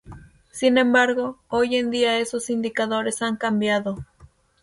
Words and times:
Sin 0.49 0.79
embargo 0.79 1.37
hoy 1.47 1.75
en 1.75 1.91
día 1.91 2.17
esos 2.17 2.49
indicadores 2.49 3.21
han 3.21 3.37
cambiado. 3.37 4.03